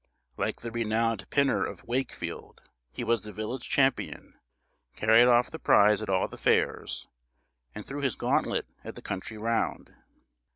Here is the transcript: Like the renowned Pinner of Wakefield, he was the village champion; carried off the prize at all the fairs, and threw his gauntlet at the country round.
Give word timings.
Like 0.35 0.61
the 0.61 0.71
renowned 0.71 1.29
Pinner 1.29 1.63
of 1.63 1.83
Wakefield, 1.83 2.63
he 2.91 3.03
was 3.03 3.21
the 3.23 3.31
village 3.31 3.69
champion; 3.69 4.33
carried 4.95 5.27
off 5.27 5.51
the 5.51 5.59
prize 5.59 6.01
at 6.01 6.09
all 6.09 6.27
the 6.27 6.39
fairs, 6.39 7.07
and 7.75 7.85
threw 7.85 8.01
his 8.01 8.15
gauntlet 8.15 8.65
at 8.83 8.95
the 8.95 9.03
country 9.03 9.37
round. 9.37 9.93